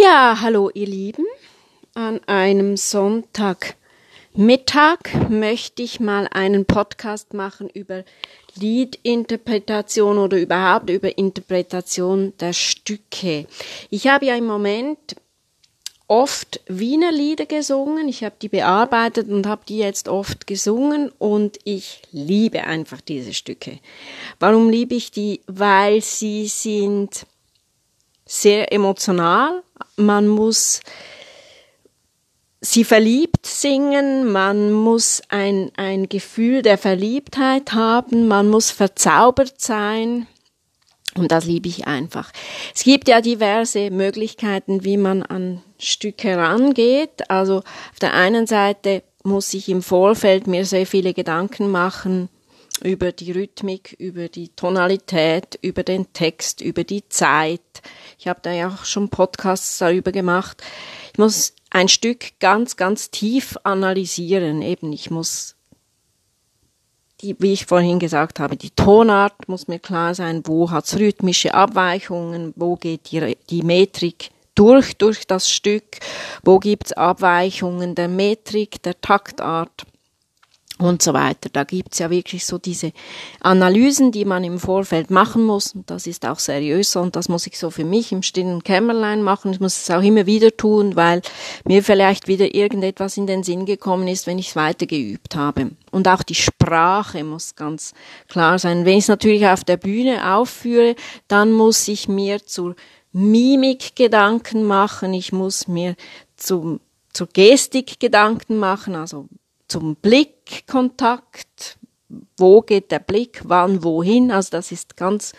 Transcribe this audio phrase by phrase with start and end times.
[0.00, 1.26] Ja, hallo ihr Lieben.
[1.94, 8.04] An einem Sonntagmittag möchte ich mal einen Podcast machen über
[8.54, 13.46] Liedinterpretation oder überhaupt über Interpretation der Stücke.
[13.90, 15.16] Ich habe ja im Moment
[16.08, 18.08] oft Wiener Lieder gesungen.
[18.08, 23.34] Ich habe die bearbeitet und habe die jetzt oft gesungen und ich liebe einfach diese
[23.34, 23.78] Stücke.
[24.38, 25.40] Warum liebe ich die?
[25.46, 27.26] Weil sie sind
[28.32, 29.62] sehr emotional.
[29.96, 30.80] Man muss
[32.62, 40.26] sie verliebt singen, man muss ein, ein Gefühl der Verliebtheit haben, man muss verzaubert sein.
[41.14, 42.32] Und das liebe ich einfach.
[42.74, 47.28] Es gibt ja diverse Möglichkeiten, wie man an Stücke herangeht.
[47.28, 52.30] Also auf der einen Seite muss ich im Vorfeld mir sehr viele Gedanken machen
[52.82, 57.60] über die Rhythmik, über die Tonalität, über den Text, über die Zeit.
[58.18, 60.62] Ich habe da ja auch schon Podcasts darüber gemacht.
[61.12, 64.62] Ich muss ein Stück ganz, ganz tief analysieren.
[64.62, 65.56] Eben, ich muss
[67.22, 71.54] die, wie ich vorhin gesagt habe, die Tonart muss mir klar sein, wo hat's rhythmische
[71.54, 75.98] Abweichungen, wo geht die, die Metrik durch, durch das Stück,
[76.42, 79.86] wo gibt's Abweichungen der Metrik, der Taktart
[80.84, 81.48] und so weiter.
[81.52, 82.92] Da gibt's ja wirklich so diese
[83.40, 85.74] Analysen, die man im Vorfeld machen muss.
[85.74, 89.22] Und das ist auch seriös und das muss ich so für mich im stillen Kämmerlein
[89.22, 89.52] machen.
[89.52, 91.22] Ich muss es auch immer wieder tun, weil
[91.64, 95.70] mir vielleicht wieder irgendetwas in den Sinn gekommen ist, wenn ich es weiter geübt habe.
[95.90, 97.92] Und auch die Sprache muss ganz
[98.28, 98.84] klar sein.
[98.84, 100.96] Wenn ich es natürlich auf der Bühne aufführe,
[101.28, 102.74] dann muss ich mir zur
[103.12, 105.12] Mimik Gedanken machen.
[105.14, 105.96] Ich muss mir
[106.36, 106.80] zum
[107.12, 109.28] zur Gestik Gedanken machen, also
[109.72, 111.78] zum Blickkontakt.
[112.36, 113.40] Wo geht der Blick?
[113.44, 113.82] Wann?
[113.82, 114.30] Wohin?
[114.30, 115.32] Also das ist ganz,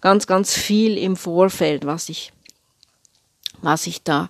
[0.00, 2.32] ganz, ganz viel im Vorfeld, was ich,
[3.62, 4.28] was ich da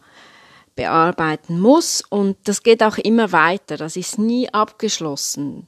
[0.74, 2.02] bearbeiten muss.
[2.02, 3.78] Und das geht auch immer weiter.
[3.78, 5.66] Das ist nie abgeschlossen.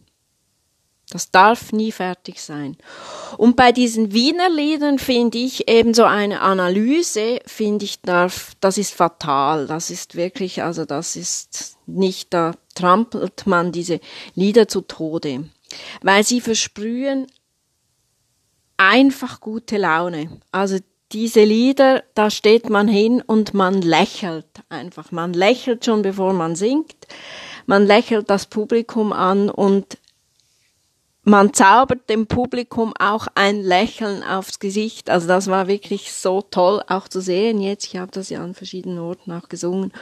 [1.11, 2.77] Das darf nie fertig sein.
[3.39, 8.77] Und bei diesen Wiener Liedern finde ich eben so eine Analyse, finde ich, darf, das
[8.77, 9.67] ist fatal.
[9.67, 14.01] Das ist wirklich, also das ist nicht, da trampelt man diese
[14.35, 15.49] Lieder zu Tode.
[16.03, 17.27] Weil sie versprühen
[18.77, 20.41] einfach gute Laune.
[20.53, 20.77] Also
[21.13, 25.11] diese Lieder, da steht man hin und man lächelt einfach.
[25.11, 27.07] Man lächelt schon bevor man singt.
[27.65, 29.97] Man lächelt das Publikum an und
[31.29, 35.11] man zaubert dem Publikum auch ein Lächeln aufs Gesicht.
[35.11, 37.87] Also das war wirklich so toll auch zu sehen jetzt.
[37.87, 39.93] Ich habe das ja an verschiedenen Orten auch gesungen.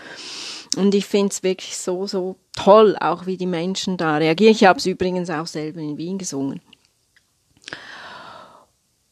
[0.77, 4.53] Und ich finde es wirklich so, so toll, auch wie die Menschen da reagieren.
[4.53, 6.61] Ich habe es übrigens auch selber in Wien gesungen.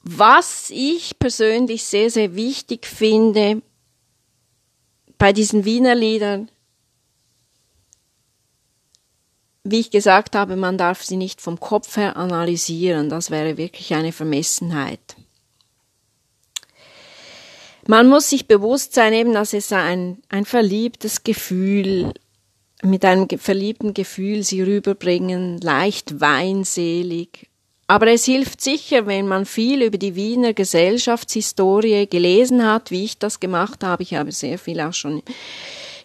[0.02, 3.62] Was ich persönlich sehr, sehr wichtig finde
[5.16, 6.50] bei diesen Wiener Liedern,
[9.64, 13.08] wie ich gesagt habe, man darf sie nicht vom Kopf her analysieren.
[13.08, 15.16] Das wäre wirklich eine Vermessenheit.
[17.86, 22.12] Man muss sich bewusst sein, eben, dass es ein, ein verliebtes Gefühl,
[22.82, 27.48] mit einem verliebten Gefühl sie rüberbringen, leicht weinselig.
[27.86, 33.18] Aber es hilft sicher, wenn man viel über die Wiener Gesellschaftshistorie gelesen hat, wie ich
[33.18, 34.02] das gemacht habe.
[34.02, 35.22] Ich habe sehr viel auch schon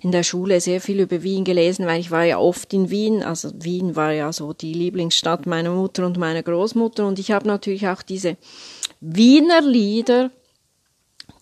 [0.01, 3.21] in der Schule sehr viel über Wien gelesen, weil ich war ja oft in Wien.
[3.21, 7.05] Also Wien war ja so die Lieblingsstadt meiner Mutter und meiner Großmutter.
[7.05, 8.37] Und ich habe natürlich auch diese
[9.01, 10.31] Wiener Lieder,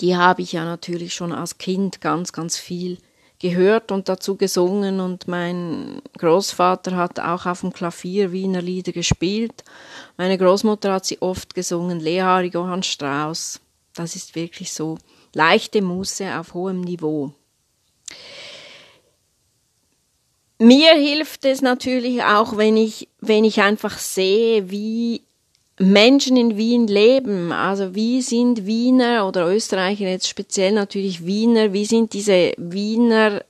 [0.01, 2.97] die habe ich ja natürlich schon als Kind ganz, ganz viel
[3.40, 9.63] gehört und dazu gesungen und mein Großvater hat auch auf dem Klavier Wiener Lieder gespielt.
[10.17, 13.59] Meine Großmutter hat sie oft gesungen, Lehari Johann Strauss.
[13.94, 14.97] Das ist wirklich so
[15.34, 17.31] leichte Muße auf hohem Niveau.
[20.59, 25.22] Mir hilft es natürlich auch, wenn ich, wenn ich einfach sehe, wie
[25.79, 27.51] Menschen in Wien leben.
[27.51, 33.43] Also wie sind Wiener oder Österreicher jetzt speziell natürlich Wiener, wie sind diese Wiener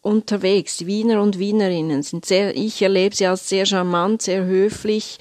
[0.00, 0.86] unterwegs?
[0.86, 5.18] Wiener und Wienerinnen sind sehr, ich erlebe sie als sehr charmant, sehr höflich.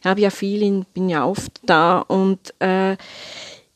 [0.00, 2.96] Ich habe ja viel, in, bin ja oft da und äh,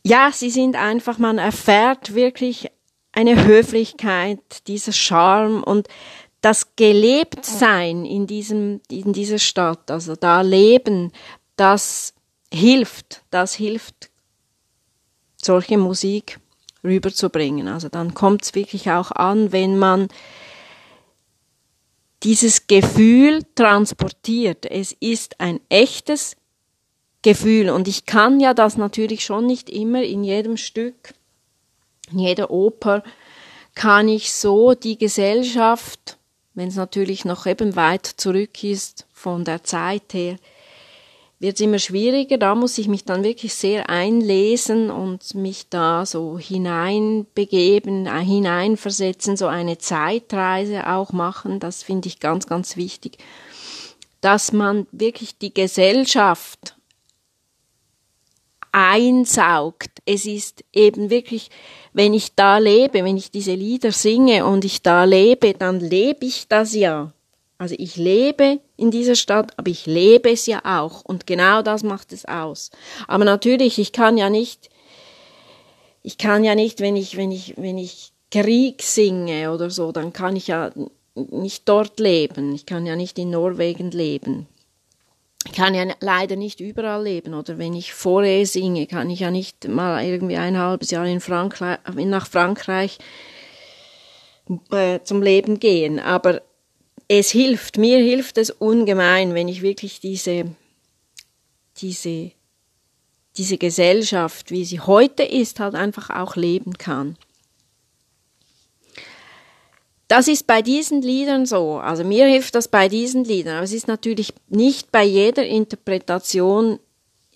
[0.06, 2.70] ja, sie sind einfach, man erfährt wirklich
[3.12, 5.88] eine Höflichkeit, dieser Charme und
[6.44, 11.10] das Gelebtsein in diesem, in dieser Stadt, also da leben,
[11.56, 12.12] das
[12.52, 14.10] hilft, das hilft,
[15.36, 16.38] solche Musik
[16.84, 17.66] rüberzubringen.
[17.66, 20.08] Also dann kommt es wirklich auch an, wenn man
[22.22, 24.66] dieses Gefühl transportiert.
[24.66, 26.36] Es ist ein echtes
[27.22, 31.14] Gefühl und ich kann ja das natürlich schon nicht immer in jedem Stück,
[32.12, 33.02] in jeder Oper
[33.74, 36.18] kann ich so die Gesellschaft,
[36.54, 40.36] wenn es natürlich noch eben weit zurück ist von der Zeit her,
[41.40, 42.38] wird es immer schwieriger.
[42.38, 49.36] Da muss ich mich dann wirklich sehr einlesen und mich da so hineinbegeben, äh, hineinversetzen,
[49.36, 51.60] so eine Zeitreise auch machen.
[51.60, 53.18] Das finde ich ganz, ganz wichtig,
[54.20, 56.76] dass man wirklich die Gesellschaft
[58.74, 60.02] einsaugt.
[60.04, 61.48] Es ist eben wirklich,
[61.92, 66.26] wenn ich da lebe, wenn ich diese Lieder singe und ich da lebe, dann lebe
[66.26, 67.12] ich das ja.
[67.56, 71.04] Also ich lebe in dieser Stadt, aber ich lebe es ja auch.
[71.04, 72.72] Und genau das macht es aus.
[73.06, 74.70] Aber natürlich, ich kann ja nicht,
[76.02, 80.12] ich kann ja nicht, wenn ich, wenn ich, wenn ich Krieg singe oder so, dann
[80.12, 80.72] kann ich ja
[81.14, 82.52] nicht dort leben.
[82.56, 84.48] Ich kann ja nicht in Norwegen leben.
[85.46, 87.34] Ich kann ja leider nicht überall leben.
[87.34, 91.20] Oder wenn ich Forêt singe, kann ich ja nicht mal irgendwie ein halbes Jahr in
[91.20, 92.98] Frankreich, nach Frankreich
[94.70, 96.00] äh, zum Leben gehen.
[96.00, 96.42] Aber
[97.08, 100.46] es hilft, mir hilft es ungemein, wenn ich wirklich diese,
[101.76, 102.30] diese,
[103.36, 107.16] diese Gesellschaft, wie sie heute ist, halt einfach auch leben kann.
[110.08, 111.76] Das ist bei diesen Liedern so.
[111.76, 113.56] Also mir hilft das bei diesen Liedern.
[113.56, 116.78] Aber es ist natürlich nicht bei jeder Interpretation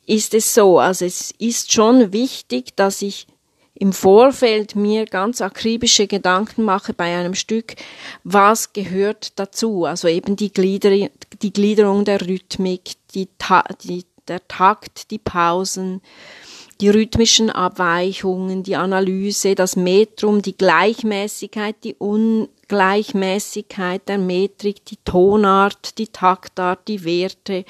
[0.07, 0.79] ist es so.
[0.79, 3.27] Also es ist schon wichtig, dass ich
[3.75, 7.77] im Vorfeld mir ganz akribische Gedanken mache bei einem Stück,
[8.25, 9.85] was gehört dazu.
[9.85, 10.91] Also eben die, Glieder,
[11.43, 13.29] die Gliederung der Rhythmik, die,
[13.85, 16.01] die, der Takt, die Pausen,
[16.81, 25.99] die rhythmischen Abweichungen, die Analyse, das Metrum, die Gleichmäßigkeit, die Ungleichmäßigkeit der Metrik, die Tonart,
[25.99, 27.65] die Taktart, die Werte.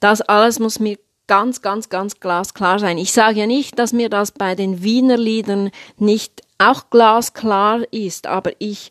[0.00, 2.98] Das alles muss mir ganz, ganz, ganz glasklar sein.
[2.98, 8.26] Ich sage ja nicht, dass mir das bei den Wiener Liedern nicht auch glasklar ist,
[8.26, 8.90] aber ich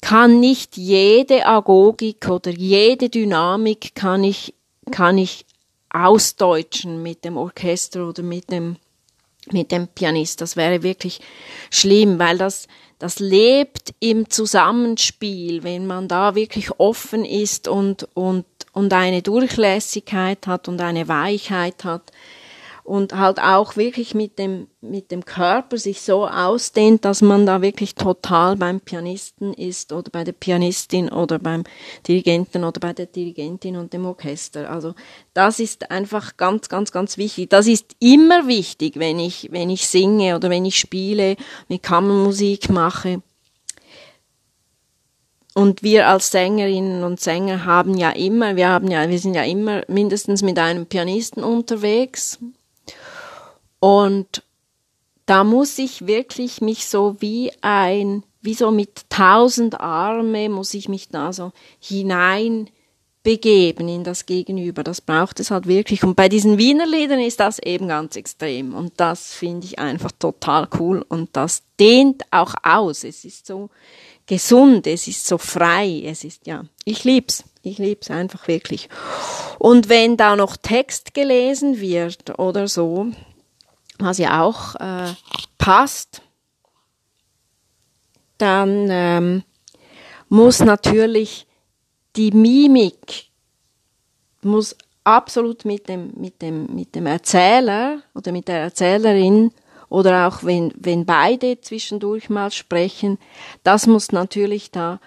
[0.00, 4.54] kann nicht jede Agogik oder jede Dynamik kann ich,
[4.90, 5.44] kann ich
[5.90, 8.76] ausdeutschen mit dem Orchester oder mit dem,
[9.50, 10.40] mit dem Pianist.
[10.40, 11.20] Das wäre wirklich
[11.70, 18.44] schlimm, weil das, das lebt im Zusammenspiel, wenn man da wirklich offen ist und, und
[18.72, 22.12] und eine Durchlässigkeit hat und eine Weichheit hat
[22.84, 27.62] und halt auch wirklich mit dem, mit dem Körper sich so ausdehnt, dass man da
[27.62, 31.64] wirklich total beim Pianisten ist oder bei der Pianistin oder beim
[32.06, 34.70] Dirigenten oder bei der Dirigentin und dem Orchester.
[34.70, 34.94] Also
[35.34, 37.50] das ist einfach ganz, ganz, ganz wichtig.
[37.50, 41.36] Das ist immer wichtig, wenn ich, wenn ich singe oder wenn ich spiele,
[41.68, 43.22] mit Kammermusik mache
[45.54, 49.42] und wir als Sängerinnen und Sänger haben ja immer, wir haben ja, wir sind ja
[49.42, 52.38] immer mindestens mit einem Pianisten unterwegs.
[53.80, 54.42] Und
[55.26, 60.88] da muss ich wirklich mich so wie ein, wie so mit tausend Arme muss ich
[60.88, 62.70] mich da so hinein
[63.22, 64.82] begeben in das Gegenüber.
[64.82, 66.04] Das braucht es halt wirklich.
[66.04, 68.72] Und bei diesen Wiener Liedern ist das eben ganz extrem.
[68.74, 71.04] Und das finde ich einfach total cool.
[71.06, 73.04] Und das dehnt auch aus.
[73.04, 73.68] Es ist so,
[74.30, 78.88] gesund, es ist so frei, es ist ja, ich lieb's, ich lieb's einfach wirklich.
[79.58, 83.08] Und wenn da noch Text gelesen wird oder so,
[84.00, 85.12] was ja auch äh,
[85.58, 86.22] passt,
[88.38, 89.42] dann ähm,
[90.28, 91.46] muss natürlich
[92.16, 93.30] die Mimik
[94.42, 99.52] muss absolut mit dem, mit dem, mit dem Erzähler oder mit der Erzählerin
[99.88, 103.18] oder auch wenn, wenn beide zwischendurch mal sprechen,
[103.64, 105.00] das muss natürlich da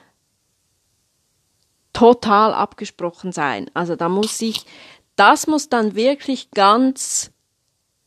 [1.93, 3.69] total abgesprochen sein.
[3.73, 4.65] Also da muss ich,
[5.15, 7.31] das muss dann wirklich ganz,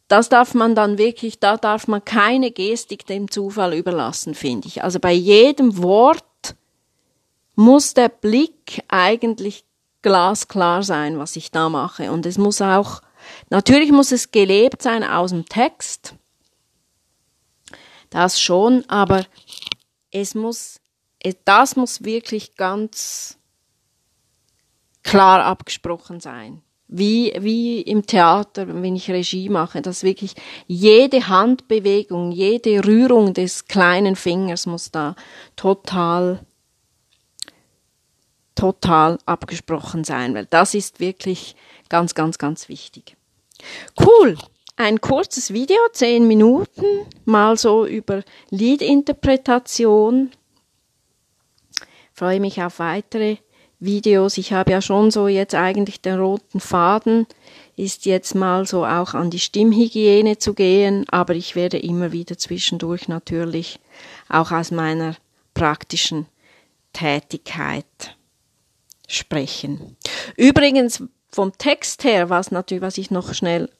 [0.08, 4.84] das darf man dann wirklich, da darf man keine Gestik dem Zufall überlassen, finde ich.
[4.84, 6.24] Also bei jedem Wort
[7.56, 9.64] muss der Blick eigentlich
[10.02, 12.12] glasklar sein, was ich da mache.
[12.12, 13.02] Und es muss auch,
[13.50, 16.14] natürlich muss es gelebt sein aus dem Text,
[18.10, 19.26] das schon, aber
[20.12, 20.80] es muss,
[21.44, 23.38] das muss wirklich ganz
[25.02, 26.62] klar abgesprochen sein.
[26.88, 30.34] Wie, wie im Theater, wenn ich Regie mache, dass wirklich
[30.68, 35.16] jede Handbewegung, jede Rührung des kleinen Fingers muss da
[35.56, 36.40] total,
[38.54, 41.56] total abgesprochen sein, weil das ist wirklich
[41.88, 43.16] ganz, ganz, ganz wichtig.
[44.00, 44.36] Cool
[44.76, 46.84] ein kurzes Video, zehn Minuten,
[47.24, 50.30] mal so über Liedinterpretation.
[52.12, 53.38] Freue mich auf weitere
[53.78, 54.38] Videos.
[54.38, 57.26] Ich habe ja schon so jetzt eigentlich den roten Faden
[57.76, 62.38] ist jetzt mal so auch an die Stimmhygiene zu gehen, aber ich werde immer wieder
[62.38, 63.78] zwischendurch natürlich
[64.28, 65.14] auch aus meiner
[65.52, 66.26] praktischen
[66.94, 68.16] Tätigkeit
[69.08, 69.96] sprechen.
[70.36, 73.70] Übrigens vom Text her, was natürlich, was ich noch schnell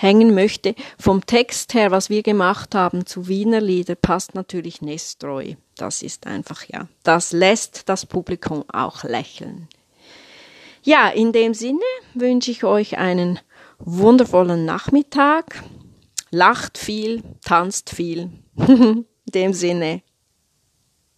[0.00, 5.56] anhängen möchte, vom Text her, was wir gemacht haben zu Wiener Lieder, passt natürlich Nestroy.
[5.76, 9.68] Das ist einfach, ja, das lässt das Publikum auch lächeln.
[10.82, 11.80] Ja, in dem Sinne
[12.14, 13.38] wünsche ich euch einen
[13.78, 15.62] wundervollen Nachmittag.
[16.30, 18.30] Lacht viel, tanzt viel.
[18.56, 20.02] in dem Sinne,